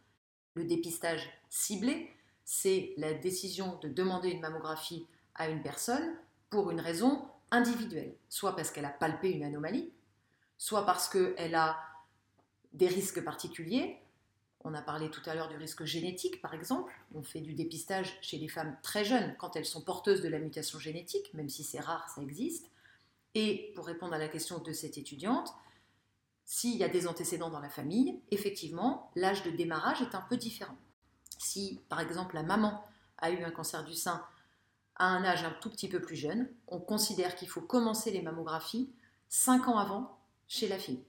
Le 0.54 0.64
dépistage 0.64 1.28
ciblé, 1.50 2.10
c'est 2.46 2.94
la 2.98 3.14
décision 3.14 3.78
de 3.80 3.90
demander 3.90 4.30
une 4.30 4.40
mammographie 4.40 5.08
à 5.34 5.50
une 5.50 5.62
personne 5.62 6.16
pour 6.50 6.72
une 6.72 6.80
raison 6.80 7.28
individuelle, 7.52 8.16
soit 8.30 8.56
parce 8.56 8.72
qu'elle 8.72 8.86
a 8.86 8.90
palpé 8.90 9.32
une 9.32 9.44
anomalie, 9.44 9.92
soit 10.58 10.86
parce 10.86 11.10
qu'elle 11.10 11.56
a 11.56 11.78
des 12.74 12.88
risques 12.88 13.24
particuliers. 13.24 13.98
On 14.64 14.74
a 14.74 14.82
parlé 14.82 15.10
tout 15.10 15.22
à 15.26 15.36
l'heure 15.36 15.50
du 15.50 15.58
risque 15.58 15.86
génétique, 15.86 16.42
par 16.42 16.54
exemple. 16.54 16.94
On 17.14 17.24
fait 17.24 17.42
du 17.42 17.54
dépistage 17.54 18.18
chez 18.22 18.38
les 18.38 18.48
femmes 18.48 18.78
très 18.82 19.06
jeunes 19.06 19.36
quand 19.38 19.56
elles 19.56 19.66
sont 19.66 19.82
porteuses 19.82 20.22
de 20.22 20.30
la 20.30 20.40
mutation 20.40 20.80
génétique, 20.80 21.34
même 21.34 21.50
si 21.50 21.64
c'est 21.64 21.80
rare, 21.80 22.10
ça 22.10 22.22
existe. 22.22 22.72
Et 23.34 23.74
pour 23.76 23.86
répondre 23.86 24.14
à 24.14 24.18
la 24.18 24.28
question 24.28 24.60
de 24.60 24.72
cette 24.72 24.98
étudiante, 24.98 25.54
s'il 26.46 26.78
y 26.78 26.84
a 26.84 26.90
des 26.90 27.08
antécédents 27.08 27.50
dans 27.50 27.60
la 27.60 27.70
famille, 27.70 28.20
effectivement, 28.32 29.12
l'âge 29.16 29.44
de 29.44 29.52
démarrage 29.52 30.02
est 30.02 30.16
un 30.16 30.22
peu 30.22 30.38
différent. 30.38 30.78
Si, 31.46 31.80
par 31.90 32.00
exemple, 32.00 32.34
la 32.34 32.42
maman 32.42 32.84
a 33.20 33.30
eu 33.30 33.44
un 33.44 33.52
cancer 33.52 33.86
du 33.86 33.94
sein 33.94 34.26
à 34.96 35.06
un 35.06 35.24
âge 35.24 35.44
un 35.44 35.52
tout 35.62 35.70
petit 35.70 35.88
peu 35.88 36.02
plus 36.02 36.16
jeune, 36.16 36.50
on 36.68 36.80
considère 36.80 37.36
qu'il 37.36 37.48
faut 37.48 37.62
commencer 37.62 38.10
les 38.10 38.24
mammographies 38.24 38.90
5 39.30 39.68
ans 39.68 39.78
avant 39.78 40.18
chez 40.48 40.68
la 40.68 40.80
fille. 40.80 41.04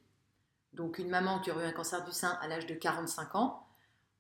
Donc 0.75 0.99
une 0.99 1.09
maman 1.09 1.41
qui 1.41 1.51
aurait 1.51 1.65
eu 1.65 1.69
un 1.69 1.73
cancer 1.73 2.05
du 2.05 2.13
sein 2.13 2.39
à 2.43 2.49
l'âge 2.49 2.67
de 2.67 2.75
45 2.75 3.35
ans, 3.35 3.67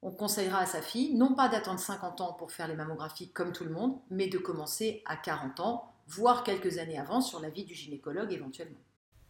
on 0.01 0.11
conseillera 0.11 0.61
à 0.61 0.67
sa 0.67 0.81
fille 0.81 1.15
non 1.15 1.35
pas 1.35 1.51
d'attendre 1.51 1.81
50 1.81 2.23
ans 2.23 2.33
pour 2.33 2.51
faire 2.51 2.69
les 2.69 2.77
mammographies 2.77 3.31
comme 3.33 3.53
tout 3.53 3.65
le 3.65 3.71
monde, 3.71 4.01
mais 4.09 4.29
de 4.29 4.39
commencer 4.39 5.03
à 5.05 5.17
40 5.17 5.61
ans, 5.61 5.93
voire 6.09 6.45
quelques 6.45 6.79
années 6.79 6.99
avant 6.99 7.21
sur 7.21 7.41
l'avis 7.41 7.67
du 7.67 7.75
gynécologue 7.75 8.33
éventuellement. 8.33 8.81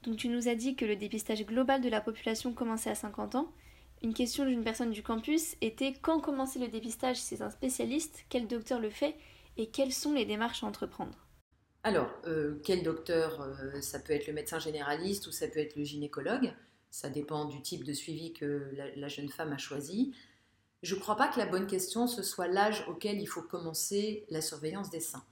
Donc 0.05 0.19
tu 0.19 0.29
nous 0.29 0.47
as 0.47 0.55
dit 0.55 0.77
que 0.77 0.85
le 0.85 0.95
dépistage 0.95 1.45
global 1.47 1.81
de 1.81 1.89
la 1.89 2.01
population 2.01 2.53
commençait 2.53 2.91
à 2.91 2.95
50 2.95 3.35
ans. 3.35 3.53
Une 4.03 4.13
question 4.13 4.45
d'une 4.45 4.63
personne 4.63 4.91
du 4.91 5.03
campus 5.03 5.57
était 5.61 5.95
quand 5.95 6.21
commencer 6.21 6.59
le 6.59 6.69
dépistage 6.69 7.17
C'est 7.17 7.41
un 7.41 7.51
spécialiste, 7.51 8.25
quel 8.29 8.47
docteur 8.47 8.79
le 8.79 8.91
fait 8.91 9.17
et 9.57 9.69
quelles 9.69 9.93
sont 9.93 10.13
les 10.13 10.27
démarches 10.27 10.63
à 10.63 10.67
entreprendre? 10.67 11.27
Alors, 11.83 12.11
euh, 12.27 12.61
quel 12.65 12.83
docteur 12.83 13.41
euh, 13.41 13.81
Ça 13.81 13.99
peut 13.99 14.13
être 14.13 14.27
le 14.27 14.33
médecin 14.33 14.59
généraliste 14.59 15.27
ou 15.29 15.33
ça 15.33 15.49
peut 15.49 15.61
être 15.61 15.77
le 15.77 15.85
gynécologue. 15.85 16.53
Ça 16.91 17.09
dépend 17.09 17.47
du 17.47 17.63
type 17.63 17.85
de 17.85 17.93
suivi 17.93 18.33
que 18.33 18.71
la, 18.97 19.09
jeune 19.09 19.29
femme 19.29 19.53
a 19.53 19.59
choisi. 19.59 20.15
Je 20.83 20.95
ne 20.95 21.01
crois 21.01 21.17
pas 21.17 21.29
que 21.29 21.39
la 21.39 21.47
bonne 21.47 21.67
question, 21.67 22.07
ce 22.07 22.23
soit 22.23 22.49
l'âge 22.49 22.85
auquel 22.89 23.21
il 23.21 23.27
faut 23.27 23.43
commencer 23.43 24.27
la 24.31 24.41
surveillance 24.41 24.91
des 24.91 25.01
seins. 25.01 25.25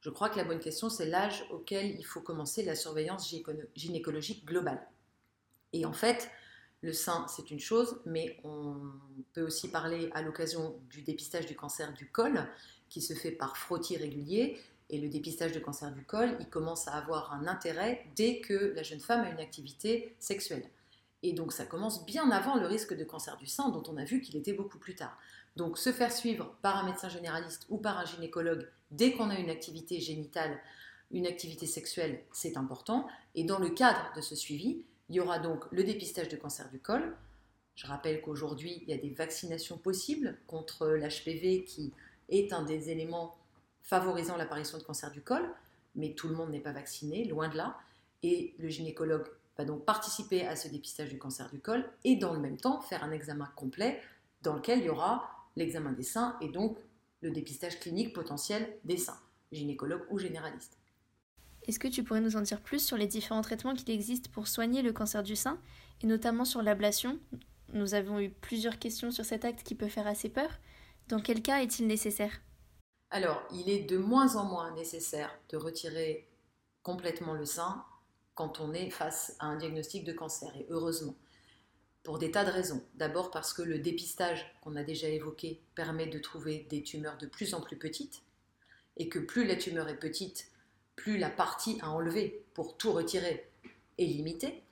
Je 0.00 0.10
crois 0.10 0.28
que 0.28 0.36
la 0.36 0.44
bonne 0.44 0.58
question, 0.58 0.88
c'est 0.88 1.06
l'âge 1.06 1.44
auquel 1.50 1.96
il 1.98 2.04
faut 2.04 2.20
commencer 2.20 2.62
la 2.64 2.74
surveillance 2.74 3.32
gynécologique 3.76 4.44
globale. 4.44 4.86
Et 5.72 5.86
en 5.86 5.92
fait, 5.92 6.28
le 6.82 6.92
sein, 6.92 7.26
c'est 7.28 7.50
une 7.50 7.60
chose, 7.60 8.00
mais 8.04 8.36
on 8.44 8.74
peut 9.32 9.42
aussi 9.42 9.68
parler 9.68 10.10
à 10.14 10.22
l'occasion 10.22 10.74
du 10.90 11.02
dépistage 11.02 11.46
du 11.46 11.54
cancer 11.54 11.92
du 11.94 12.10
col, 12.10 12.46
qui 12.88 13.00
se 13.00 13.14
fait 13.14 13.30
par 13.30 13.56
frottis 13.56 13.96
régulier. 13.96 14.58
Et 14.90 14.98
le 14.98 15.08
dépistage 15.08 15.52
de 15.52 15.60
cancer 15.60 15.90
du 15.92 16.04
col, 16.04 16.36
il 16.40 16.48
commence 16.48 16.86
à 16.88 16.92
avoir 16.92 17.32
un 17.32 17.46
intérêt 17.46 18.04
dès 18.14 18.40
que 18.40 18.74
la 18.74 18.82
jeune 18.82 19.00
femme 19.00 19.22
a 19.22 19.30
une 19.30 19.40
activité 19.40 20.14
sexuelle. 20.18 20.68
Et 21.22 21.32
donc 21.32 21.52
ça 21.52 21.64
commence 21.64 22.04
bien 22.04 22.30
avant 22.30 22.56
le 22.56 22.66
risque 22.66 22.94
de 22.94 23.04
cancer 23.04 23.36
du 23.36 23.46
sein, 23.46 23.70
dont 23.70 23.84
on 23.88 23.96
a 23.96 24.04
vu 24.04 24.20
qu'il 24.20 24.36
était 24.36 24.52
beaucoup 24.52 24.78
plus 24.78 24.94
tard. 24.94 25.16
Donc 25.56 25.78
se 25.78 25.92
faire 25.92 26.12
suivre 26.12 26.56
par 26.62 26.76
un 26.76 26.84
médecin 26.84 27.08
généraliste 27.08 27.64
ou 27.70 27.78
par 27.78 27.98
un 27.98 28.04
gynécologue 28.04 28.68
dès 28.90 29.12
qu'on 29.12 29.30
a 29.30 29.38
une 29.38 29.50
activité 29.50 30.00
génitale, 30.00 30.58
une 31.12 31.26
activité 31.26 31.66
sexuelle, 31.66 32.22
c'est 32.32 32.56
important. 32.56 33.06
Et 33.34 33.44
dans 33.44 33.58
le 33.58 33.70
cadre 33.70 34.12
de 34.16 34.20
ce 34.20 34.34
suivi, 34.34 34.84
il 35.08 35.16
y 35.16 35.20
aura 35.20 35.38
donc 35.38 35.64
le 35.70 35.84
dépistage 35.84 36.28
de 36.28 36.36
cancer 36.36 36.68
du 36.70 36.78
col. 36.78 37.16
Je 37.74 37.86
rappelle 37.86 38.20
qu'aujourd'hui, 38.20 38.82
il 38.82 38.88
y 38.88 38.92
a 38.92 38.98
des 38.98 39.10
vaccinations 39.10 39.78
possibles 39.78 40.38
contre 40.46 40.88
l'HPV 40.88 41.64
qui 41.64 41.92
est 42.28 42.52
un 42.52 42.62
des 42.62 42.90
éléments 42.90 43.36
favorisant 43.82 44.36
l'apparition 44.36 44.78
de 44.78 44.82
cancer 44.82 45.10
du 45.10 45.22
col, 45.22 45.48
mais 45.94 46.14
tout 46.14 46.28
le 46.28 46.34
monde 46.34 46.50
n'est 46.50 46.60
pas 46.60 46.72
vacciné, 46.72 47.24
loin 47.24 47.48
de 47.48 47.56
là. 47.56 47.76
Et 48.22 48.54
le 48.58 48.68
gynécologue 48.68 49.26
va 49.58 49.64
donc 49.64 49.84
participer 49.84 50.46
à 50.46 50.56
ce 50.56 50.68
dépistage 50.68 51.10
du 51.10 51.18
cancer 51.18 51.50
du 51.50 51.60
col 51.60 51.84
et 52.04 52.16
dans 52.16 52.32
le 52.32 52.38
même 52.38 52.56
temps 52.56 52.80
faire 52.80 53.04
un 53.04 53.10
examen 53.10 53.50
complet 53.56 54.00
dans 54.42 54.54
lequel 54.54 54.80
il 54.80 54.86
y 54.86 54.90
aura 54.90 55.28
l'examen 55.56 55.92
des 55.92 56.02
seins 56.02 56.36
et 56.40 56.48
donc 56.48 56.78
le 57.20 57.30
dépistage 57.30 57.78
clinique 57.78 58.12
potentiel 58.12 58.76
des 58.84 58.96
seins, 58.96 59.18
gynécologue 59.50 60.02
ou 60.10 60.18
généraliste. 60.18 60.78
Est-ce 61.68 61.78
que 61.78 61.88
tu 61.88 62.02
pourrais 62.02 62.20
nous 62.20 62.36
en 62.36 62.40
dire 62.40 62.60
plus 62.60 62.84
sur 62.84 62.96
les 62.96 63.06
différents 63.06 63.42
traitements 63.42 63.74
qu'il 63.74 63.90
existe 63.90 64.28
pour 64.28 64.48
soigner 64.48 64.82
le 64.82 64.92
cancer 64.92 65.22
du 65.22 65.36
sein 65.36 65.60
et 66.02 66.06
notamment 66.06 66.44
sur 66.44 66.60
l'ablation? 66.60 67.20
Nous 67.72 67.94
avons 67.94 68.18
eu 68.18 68.30
plusieurs 68.30 68.78
questions 68.78 69.10
sur 69.12 69.24
cet 69.24 69.44
acte 69.44 69.62
qui 69.62 69.74
peut 69.74 69.88
faire 69.88 70.06
assez 70.06 70.28
peur. 70.28 70.50
Dans 71.08 71.20
quel 71.20 71.40
cas 71.40 71.62
est-il 71.62 71.86
nécessaire? 71.86 72.40
Alors, 73.10 73.42
il 73.52 73.70
est 73.70 73.84
de 73.84 73.96
moins 73.96 74.36
en 74.36 74.44
moins 74.44 74.74
nécessaire 74.74 75.30
de 75.50 75.56
retirer 75.56 76.28
complètement 76.82 77.34
le 77.34 77.44
sein 77.44 77.84
quand 78.34 78.60
on 78.60 78.72
est 78.72 78.90
face 78.90 79.36
à 79.38 79.46
un 79.46 79.56
diagnostic 79.56 80.04
de 80.04 80.12
cancer, 80.12 80.50
et 80.56 80.66
heureusement, 80.70 81.14
pour 82.02 82.18
des 82.18 82.30
tas 82.30 82.44
de 82.44 82.50
raisons. 82.50 82.82
D'abord 82.94 83.30
parce 83.30 83.52
que 83.52 83.62
le 83.62 83.78
dépistage 83.78 84.52
qu'on 84.62 84.74
a 84.74 84.82
déjà 84.82 85.08
évoqué 85.08 85.62
permet 85.74 86.06
de 86.06 86.18
trouver 86.18 86.66
des 86.70 86.82
tumeurs 86.82 87.18
de 87.18 87.26
plus 87.26 87.54
en 87.54 87.60
plus 87.60 87.76
petites, 87.76 88.22
et 88.96 89.08
que 89.08 89.18
plus 89.18 89.46
la 89.46 89.56
tumeur 89.56 89.88
est 89.88 89.98
petite, 89.98 90.50
plus 90.96 91.18
la 91.18 91.30
partie 91.30 91.78
à 91.82 91.90
enlever 91.90 92.44
pour 92.54 92.76
tout 92.76 92.92
retirer 92.92 93.48
est 93.98 94.04
limitée. 94.04 94.62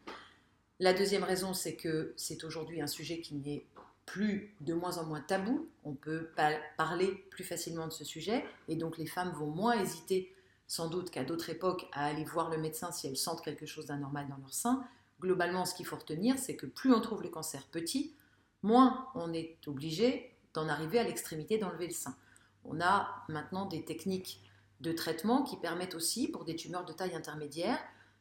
La 0.78 0.94
deuxième 0.94 1.24
raison, 1.24 1.52
c'est 1.52 1.76
que 1.76 2.14
c'est 2.16 2.44
aujourd'hui 2.44 2.80
un 2.80 2.86
sujet 2.86 3.20
qui 3.20 3.34
n'est 3.34 3.66
plus 4.06 4.56
de 4.60 4.74
moins 4.74 4.98
en 4.98 5.04
moins 5.04 5.20
tabou. 5.20 5.68
On 5.84 5.94
peut 5.94 6.30
parler 6.76 7.26
plus 7.30 7.44
facilement 7.44 7.86
de 7.86 7.92
ce 7.92 8.04
sujet 8.04 8.44
et 8.66 8.76
donc 8.76 8.98
les 8.98 9.06
femmes 9.06 9.32
vont 9.32 9.50
moins 9.50 9.78
hésiter, 9.78 10.34
sans 10.66 10.88
doute 10.88 11.10
qu'à 11.10 11.22
d'autres 11.22 11.50
époques, 11.50 11.86
à 11.92 12.06
aller 12.06 12.24
voir 12.24 12.50
le 12.50 12.58
médecin 12.58 12.90
si 12.92 13.06
elles 13.06 13.16
sentent 13.16 13.44
quelque 13.44 13.66
chose 13.66 13.86
d'anormal 13.86 14.28
dans 14.28 14.38
leur 14.38 14.54
sein. 14.54 14.84
Globalement, 15.20 15.64
ce 15.64 15.74
qu'il 15.74 15.86
faut 15.86 15.96
retenir, 15.96 16.38
c'est 16.38 16.56
que 16.56 16.66
plus 16.66 16.92
on 16.92 17.00
trouve 17.00 17.22
le 17.22 17.28
cancer 17.28 17.66
petit, 17.66 18.14
moins 18.62 19.06
on 19.14 19.32
est 19.32 19.58
obligé 19.66 20.34
d'en 20.54 20.68
arriver 20.68 20.98
à 20.98 21.04
l'extrémité 21.04 21.58
d'enlever 21.58 21.86
le 21.86 21.92
sein. 21.92 22.16
On 22.64 22.80
a 22.80 23.24
maintenant 23.28 23.66
des 23.66 23.84
techniques 23.84 24.40
de 24.80 24.92
traitement 24.92 25.42
qui 25.42 25.56
permettent 25.56 25.94
aussi, 25.94 26.28
pour 26.28 26.44
des 26.44 26.56
tumeurs 26.56 26.84
de 26.84 26.92
taille 26.92 27.14
intermédiaire, 27.14 27.78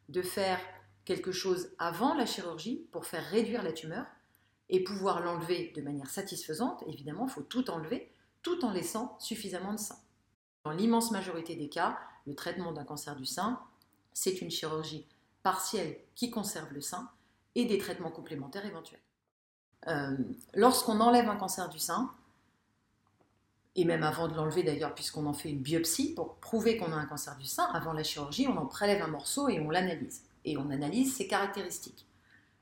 de 0.10 0.22
faire 0.22 0.60
quelque 1.06 1.32
chose 1.32 1.72
avant 1.80 2.14
la 2.14 2.26
chirurgie 2.26 2.88
pour 2.92 3.06
faire 3.06 3.26
réduire 3.26 3.64
la 3.64 3.72
tumeur 3.72 4.06
et 4.70 4.84
pouvoir 4.84 5.22
l'enlever 5.22 5.72
de 5.76 5.82
manière 5.82 6.10
satisfaisante. 6.10 6.84
Évidemment, 6.88 7.26
il 7.28 7.32
faut 7.32 7.42
tout 7.42 7.70
enlever 7.72 8.12
tout 8.44 8.64
en 8.64 8.72
laissant 8.72 9.18
suffisamment 9.20 9.74
de 9.74 9.80
sein. 9.80 9.98
Dans 10.64 10.72
l'immense 10.72 11.12
majorité 11.12 11.56
des 11.56 11.70
cas, 11.70 11.98
le 12.28 12.36
traitement 12.36 12.72
d'un 12.72 12.84
cancer 12.84 13.16
du 13.16 13.26
sein, 13.26 13.60
c'est 14.14 14.42
une 14.42 14.52
chirurgie 14.52 15.08
partielle 15.44 15.98
qui 16.16 16.30
conserve 16.30 16.74
le 16.74 16.82
sein 16.82 17.10
et 17.56 17.66
des 17.66 17.78
traitements 17.78 18.12
complémentaires 18.12 18.66
éventuels. 18.66 19.02
Euh, 19.88 20.18
lorsqu'on 20.54 21.00
enlève 21.00 21.30
un 21.30 21.38
cancer 21.38 21.70
du 21.70 21.80
sein, 21.80 22.14
et 23.80 23.86
même 23.86 24.04
avant 24.04 24.28
de 24.28 24.36
l'enlever 24.36 24.64
d'ailleurs, 24.64 24.94
puisqu'on 24.94 25.26
en 25.26 25.34
fait 25.34 25.50
une 25.50 25.62
biopsie 25.62 26.14
pour 26.14 26.36
prouver 26.36 26.76
qu'on 26.76 26.92
a 26.92 26.96
un 26.96 27.06
cancer 27.06 27.38
du 27.38 27.46
sein, 27.46 27.64
avant 27.74 27.94
la 27.94 28.04
chirurgie, 28.04 28.46
on 28.48 28.58
en 28.58 28.66
prélève 28.66 29.02
un 29.02 29.08
morceau 29.08 29.48
et 29.48 29.62
on 29.62 29.70
l'analyse. 29.70 30.24
Et 30.44 30.58
on 30.58 30.70
analyse 30.70 31.16
ses 31.16 31.28
caractéristiques. 31.28 32.06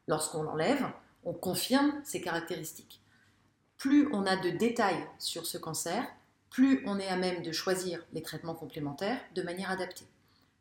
Lorsqu'on 0.08 0.44
l'enlève, 0.44 0.86
on 1.24 1.34
confirme 1.34 1.94
ses 2.04 2.22
caractéristiques. 2.22 3.02
Plus 3.78 4.10
on 4.14 4.28
a 4.28 4.36
de 4.36 4.52
détails 4.52 5.08
sur 5.18 5.48
ce 5.48 5.58
cancer, 5.58 6.06
plus 6.52 6.84
on 6.86 7.00
est 7.00 7.08
à 7.08 7.18
même 7.18 7.42
de 7.42 7.52
choisir 7.52 8.06
les 8.14 8.22
traitements 8.22 8.56
complémentaires 8.56 9.20
de 9.34 9.42
manière 9.42 9.72
adaptée. 9.72 10.06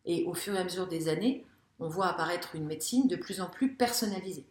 Et 0.07 0.25
au 0.25 0.33
fur 0.33 0.55
et 0.55 0.59
à 0.59 0.65
mesure 0.65 0.89
des 0.89 1.09
années, 1.09 1.45
on 1.81 1.89
voit 1.89 2.09
apparaître 2.09 2.55
une 2.55 2.67
médecine 2.67 3.09
de 3.09 3.17
plus 3.17 3.43
en 3.43 3.51
plus 3.51 3.75
personnalisée 3.75 4.47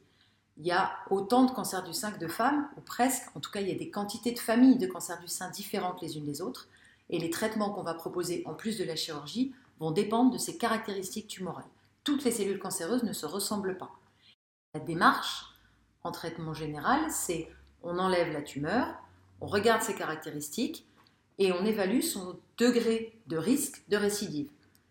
il 0.58 0.66
y 0.66 0.72
a 0.72 0.98
autant 1.10 1.44
de 1.44 1.52
cancers 1.52 1.84
du 1.84 1.94
sein 1.94 2.12
que 2.12 2.20
de 2.20 2.28
femmes, 2.28 2.70
ou 2.78 2.82
presque. 2.82 3.24
En 3.36 3.40
tout 3.40 3.52
cas, 3.52 3.60
il 3.60 3.68
y 3.68 3.72
a 3.72 3.78
des 3.78 3.90
quantités 3.90 4.32
de 4.32 4.40
familles 4.40 4.78
de 4.78 4.88
cancers 4.88 5.20
du 5.20 5.28
sein 5.28 5.50
différentes 5.50 6.02
les 6.02 6.18
unes 6.18 6.26
des 6.26 6.42
autres. 6.42 6.70
Et 7.10 7.20
les 7.20 7.30
traitements 7.30 7.72
qu'on 7.72 7.84
va 7.84 7.94
proposer 7.94 8.42
en 8.46 8.54
plus 8.54 8.78
de 8.78 8.84
la 8.84 8.96
chirurgie 8.96 9.54
vont 9.80 9.92
dépendre 9.92 10.32
de 10.32 10.38
ces 10.38 10.58
caractéristiques 10.58 11.28
tumorales. 11.28 11.66
Toutes 12.04 12.24
les 12.24 12.32
cellules 12.32 12.60
cancéreuses 12.60 13.04
ne 13.04 13.14
se 13.14 13.26
ressemblent 13.26 13.78
pas. 13.78 13.92
La 14.74 14.80
démarche 14.80 15.46
en 16.04 16.12
traitement 16.12 16.54
général, 16.54 17.00
c'est 17.10 17.50
on 17.84 18.00
enlève 18.00 18.32
la 18.32 18.42
tumeur, 18.42 18.96
on 19.42 19.48
regarde 19.48 19.82
ses 19.82 19.96
caractéristiques 19.96 20.88
et 21.38 21.52
on 21.52 21.66
évalue 21.66 22.02
son 22.02 22.40
degré 22.58 23.20
de 23.28 23.38
risque 23.38 23.84
de 23.90 23.98
récidive. 23.98 24.50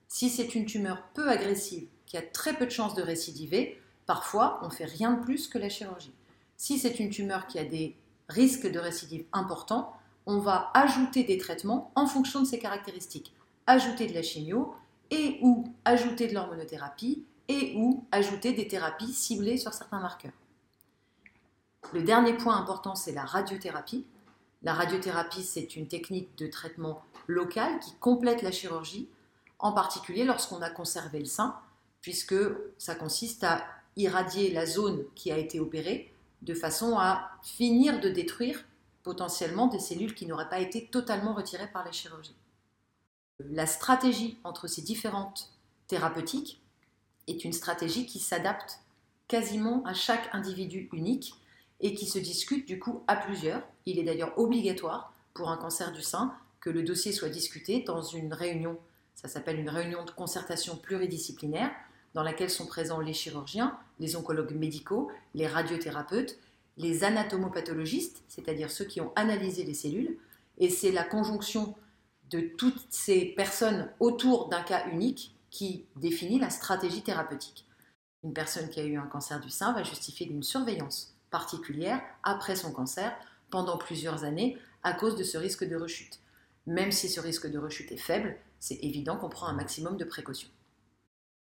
Si 0.09 0.29
c'est 0.29 0.55
une 0.55 0.67
tumeur 0.67 1.03
peu 1.15 1.29
agressive 1.29 1.89
qui 2.07 2.17
a 2.17 2.23
très 2.23 2.55
peu 2.57 2.67
de 2.67 2.71
chances 2.71 2.95
de 2.95 3.03
récidiver, 3.03 3.81
Parfois, 4.07 4.59
on 4.63 4.67
ne 4.67 4.73
fait 4.73 4.85
rien 4.85 5.13
de 5.13 5.23
plus 5.23 5.49
que 5.49 5.59
la 5.59 5.69
chirurgie. 5.69 6.15
Si 6.57 6.79
c'est 6.79 6.99
une 6.99 7.11
tumeur 7.11 7.47
qui 7.47 7.59
a 7.59 7.65
des 7.65 7.97
risques 8.29 8.71
de 8.71 8.79
récidive 8.79 9.25
importants, 9.33 9.95
on 10.27 10.39
va 10.39 10.71
ajouter 10.75 11.25
des 11.25 11.39
traitements 11.39 11.93
en 11.95 12.07
fonction 12.07 12.41
de 12.41 12.47
ses 12.47 12.59
caractéristiques. 12.59 13.35
Ajouter 13.67 14.07
de 14.07 14.15
la 14.15 14.23
chimio 14.23 14.75
et 15.11 15.39
ou 15.43 15.65
ajouter 15.85 16.29
de 16.29 16.35
l'hormonothérapie 16.35 17.25
et 17.49 17.75
ou 17.77 18.07
ajouter 18.11 18.53
des 18.53 18.67
thérapies 18.67 19.13
ciblées 19.13 19.59
sur 19.59 19.73
certains 19.73 20.01
marqueurs. 20.01 20.33
Le 21.93 22.03
dernier 22.03 22.35
point 22.35 22.57
important, 22.57 22.95
c'est 22.95 23.13
la 23.13 23.25
radiothérapie. 23.25 24.07
La 24.63 24.73
radiothérapie, 24.73 25.45
c'est 25.45 25.77
une 25.77 25.87
technique 25.87 26.37
de 26.39 26.47
traitement 26.47 27.03
local 27.27 27.79
qui 27.81 27.95
complète 27.97 28.43
la 28.43 28.51
chirurgie, 28.51 29.09
en 29.59 29.73
particulier 29.73 30.25
lorsqu'on 30.25 30.63
a 30.63 30.71
conservé 30.71 31.19
le 31.19 31.27
sein, 31.27 31.59
puisque 32.01 32.35
ça 32.79 32.95
consiste 32.95 33.45
à 33.45 33.65
irradier 33.97 34.53
la 34.53 34.67
zone 34.67 35.05
qui 35.15 35.31
a 35.31 35.39
été 35.39 35.61
opérée 35.61 36.13
de 36.43 36.55
façon 36.55 36.99
à 36.99 37.31
finir 37.43 38.01
de 38.01 38.09
détruire 38.09 38.65
potentiellement 39.03 39.67
des 39.67 39.79
cellules 39.79 40.15
qui 40.15 40.27
n'auraient 40.27 40.49
pas 40.49 40.61
été 40.61 40.87
totalement 40.87 41.35
retirées 41.35 41.71
par 41.73 41.85
la 41.85 41.93
chirurgie. 41.93 42.35
La 43.39 43.67
stratégie 43.67 44.39
entre 44.45 44.67
ces 44.67 44.83
différentes 44.83 45.51
thérapeutiques 45.87 46.61
est 47.27 47.45
une 47.45 47.53
stratégie 47.53 48.07
qui 48.07 48.19
s'adapte 48.19 48.81
quasiment 49.29 49.83
à 49.85 49.95
chaque 49.95 50.29
individu 50.33 50.89
unique 50.93 51.35
et 51.81 51.95
qui 51.95 52.07
se 52.07 52.19
discute 52.19 52.67
du 52.67 52.79
coup 52.79 53.03
à 53.07 53.17
plusieurs. 53.17 53.63
Il 53.87 53.99
est 53.99 54.05
d'ailleurs 54.05 54.39
obligatoire 54.39 55.13
pour 55.35 55.51
un 55.51 55.57
cancer 55.57 55.93
du 55.93 56.03
sein 56.03 56.35
que 56.61 56.71
le 56.71 56.83
dossier 56.83 57.13
soit 57.13 57.29
discuté 57.29 57.81
dans 57.81 58.03
une 58.03 58.33
réunion, 58.33 58.79
ça 59.15 59.29
s'appelle 59.29 59.61
une 59.61 59.69
réunion 59.69 60.05
de 60.05 60.11
concertation 60.11 60.77
pluridisciplinaire, 60.77 61.71
dans 62.15 62.23
laquelle 62.23 62.51
sont 62.51 62.67
présents 62.67 63.01
les 63.01 63.13
chirurgiens, 63.13 63.77
les 63.99 64.17
oncologues 64.17 64.55
médicaux, 64.55 65.11
les 65.35 65.47
radiothérapeutes, 65.47 66.39
les 66.77 67.05
anatomopathologistes, 67.05 68.23
c'est-à-dire 68.29 68.71
ceux 68.71 68.85
qui 68.85 69.01
ont 69.01 69.13
analysé 69.17 69.65
les 69.65 69.75
cellules, 69.75 70.17
et 70.59 70.71
c'est 70.71 70.93
la 70.93 71.05
conjonction 71.05 71.75
de 72.31 72.41
toutes 72.41 72.87
ces 72.89 73.27
personnes 73.27 73.91
autour 74.01 74.49
d'un 74.49 74.63
cas 74.63 74.89
unique 74.89 75.37
qui 75.51 75.85
définit 75.97 76.39
la 76.39 76.51
stratégie 76.51 77.03
thérapeutique. 77.03 77.67
Une 78.23 78.33
personne 78.33 78.71
qui 78.71 78.81
a 78.81 78.85
eu 78.85 78.97
un 78.97 79.07
cancer 79.07 79.41
du 79.41 79.51
sein 79.51 79.73
va 79.73 79.83
justifier 79.83 80.27
d'une 80.27 80.43
surveillance 80.43 81.15
particulière 81.31 82.01
après 82.23 82.57
son 82.57 82.73
cancer 82.73 83.15
pendant 83.51 83.77
plusieurs 83.77 84.25
années 84.25 84.59
à 84.83 84.95
cause 84.95 85.17
de 85.17 85.25
ce 85.25 85.37
risque 85.37 85.69
de 85.69 85.77
rechute. 85.77 86.21
Même 86.67 86.93
si 86.93 87.09
ce 87.09 87.21
risque 87.21 87.51
de 87.51 87.59
rechute 87.59 87.93
est 87.93 87.97
faible, 87.97 88.37
c'est 88.59 88.79
évident 88.83 89.17
qu'on 89.17 89.29
prend 89.29 89.47
un 89.47 89.53
maximum 89.53 89.97
de 89.97 90.05
précautions. 90.05 90.49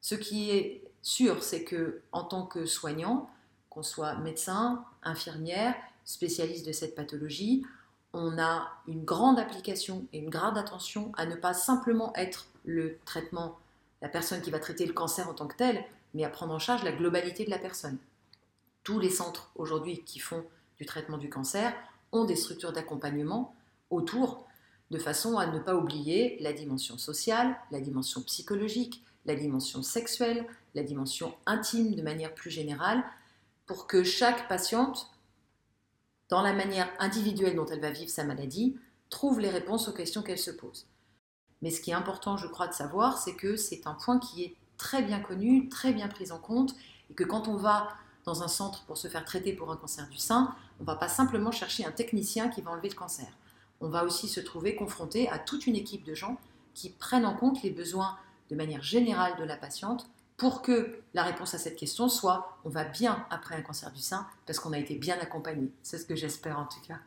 Ce 0.04 0.14
qui 0.14 0.50
est 0.50 0.82
sûr, 1.00 1.42
c'est 1.42 1.64
que 1.64 2.02
en 2.12 2.24
tant 2.24 2.44
que 2.44 2.66
soignant, 2.66 3.30
qu'on 3.70 3.82
soit 3.82 4.16
médecin, 4.16 4.84
infirmière, 5.02 5.74
spécialiste 6.04 6.66
de 6.66 6.72
cette 6.72 6.94
pathologie, 6.94 7.64
on 8.12 8.38
a 8.38 8.68
une 8.86 9.02
grande 9.02 9.38
application 9.38 10.04
et 10.12 10.18
une 10.18 10.28
grande 10.28 10.58
attention 10.58 11.10
à 11.16 11.24
ne 11.24 11.34
pas 11.34 11.54
simplement 11.54 12.14
être 12.16 12.48
le 12.66 12.98
traitement, 13.06 13.58
la 14.02 14.10
personne 14.10 14.42
qui 14.42 14.50
va 14.50 14.58
traiter 14.58 14.84
le 14.84 14.92
cancer 14.92 15.26
en 15.26 15.32
tant 15.32 15.46
que 15.46 15.56
tel, 15.56 15.82
mais 16.12 16.24
à 16.24 16.28
prendre 16.28 16.52
en 16.52 16.58
charge 16.58 16.84
la 16.84 16.92
globalité 16.92 17.46
de 17.46 17.50
la 17.50 17.58
personne. 17.58 17.96
Tous 18.82 18.98
les 18.98 19.08
centres 19.08 19.52
aujourd'hui 19.54 20.02
qui 20.04 20.18
font 20.18 20.44
du 20.76 20.84
traitement 20.84 21.16
du 21.16 21.30
cancer 21.30 21.72
ont 22.12 22.26
des 22.26 22.36
structures 22.36 22.74
d'accompagnement 22.74 23.56
autour, 23.88 24.46
de 24.90 24.98
façon 24.98 25.38
à 25.38 25.46
ne 25.46 25.60
pas 25.60 25.74
oublier 25.74 26.36
la 26.40 26.52
dimension 26.52 26.98
sociale, 26.98 27.56
la 27.70 27.80
dimension 27.80 28.20
psychologique, 28.20 29.02
la 29.26 29.34
dimension 29.34 29.82
sexuelle, 29.82 30.46
la 30.74 30.82
dimension 30.82 31.34
intime 31.46 31.94
de 31.94 32.02
manière 32.02 32.34
plus 32.34 32.50
générale, 32.50 33.04
pour 33.66 33.86
que 33.86 34.04
chaque 34.04 34.48
patiente, 34.48 35.10
dans 36.28 36.42
la 36.42 36.52
manière 36.52 36.90
individuelle 36.98 37.56
dont 37.56 37.66
elle 37.66 37.80
va 37.80 37.90
vivre 37.90 38.10
sa 38.10 38.24
maladie, 38.24 38.76
trouve 39.10 39.40
les 39.40 39.50
réponses 39.50 39.88
aux 39.88 39.92
questions 39.92 40.22
qu'elle 40.22 40.38
se 40.38 40.50
pose. 40.50 40.86
Mais 41.62 41.70
ce 41.70 41.80
qui 41.80 41.90
est 41.90 41.94
important, 41.94 42.36
je 42.36 42.46
crois, 42.46 42.66
de 42.66 42.74
savoir, 42.74 43.18
c'est 43.18 43.34
que 43.34 43.56
c'est 43.56 43.86
un 43.86 43.94
point 43.94 44.18
qui 44.18 44.44
est 44.44 44.56
très 44.76 45.02
bien 45.02 45.20
connu, 45.20 45.68
très 45.68 45.92
bien 45.92 46.08
pris 46.08 46.32
en 46.32 46.38
compte, 46.38 46.74
et 47.10 47.14
que 47.14 47.24
quand 47.24 47.48
on 47.48 47.56
va 47.56 47.88
dans 48.24 48.42
un 48.42 48.48
centre 48.48 48.84
pour 48.84 48.98
se 48.98 49.08
faire 49.08 49.24
traiter 49.24 49.52
pour 49.52 49.70
un 49.70 49.76
cancer 49.76 50.08
du 50.08 50.18
sein, 50.18 50.54
on 50.80 50.82
ne 50.82 50.86
va 50.86 50.96
pas 50.96 51.08
simplement 51.08 51.52
chercher 51.52 51.84
un 51.84 51.92
technicien 51.92 52.48
qui 52.48 52.62
va 52.62 52.72
enlever 52.72 52.88
le 52.88 52.94
cancer. 52.94 53.28
On 53.80 53.88
va 53.88 54.04
aussi 54.04 54.28
se 54.28 54.40
trouver 54.40 54.74
confronté 54.74 55.28
à 55.28 55.38
toute 55.38 55.66
une 55.66 55.76
équipe 55.76 56.04
de 56.04 56.14
gens 56.14 56.38
qui 56.74 56.90
prennent 56.90 57.26
en 57.26 57.34
compte 57.34 57.62
les 57.62 57.70
besoins 57.70 58.18
de 58.50 58.56
manière 58.56 58.82
générale 58.82 59.36
de 59.38 59.44
la 59.44 59.56
patiente 59.56 60.08
pour 60.36 60.62
que 60.62 61.00
la 61.14 61.22
réponse 61.22 61.54
à 61.54 61.58
cette 61.58 61.76
question 61.76 62.08
soit 62.08 62.58
on 62.64 62.68
va 62.68 62.84
bien 62.84 63.26
après 63.30 63.54
un 63.54 63.62
cancer 63.62 63.92
du 63.92 64.00
sein 64.00 64.26
parce 64.46 64.58
qu'on 64.58 64.72
a 64.72 64.78
été 64.78 64.96
bien 64.96 65.18
accompagné. 65.20 65.70
C'est 65.82 65.98
ce 65.98 66.06
que 66.06 66.16
j'espère 66.16 66.58
en 66.58 66.66
tout 66.66 66.80
cas. 66.86 66.98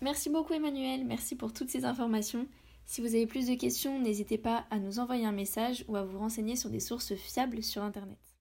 Merci 0.00 0.28
beaucoup 0.28 0.52
Emmanuel, 0.52 1.04
merci 1.04 1.36
pour 1.36 1.52
toutes 1.52 1.70
ces 1.70 1.84
informations. 1.84 2.46
Si 2.86 3.00
vous 3.00 3.14
avez 3.14 3.26
plus 3.26 3.46
de 3.46 3.54
questions, 3.54 3.98
n'hésitez 3.98 4.38
pas 4.38 4.66
à 4.70 4.78
nous 4.78 4.98
envoyer 4.98 5.24
un 5.24 5.32
message 5.32 5.84
ou 5.88 5.96
à 5.96 6.04
vous 6.04 6.18
renseigner 6.18 6.56
sur 6.56 6.68
des 6.68 6.80
sources 6.80 7.14
fiables 7.14 7.62
sur 7.62 7.82
Internet. 7.82 8.33